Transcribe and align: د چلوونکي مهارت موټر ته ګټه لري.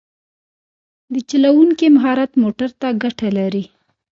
د 1.13 1.15
چلوونکي 1.29 1.85
مهارت 1.95 2.31
موټر 2.43 2.69
ته 2.81 2.87
ګټه 3.03 3.27
لري. 3.37 3.63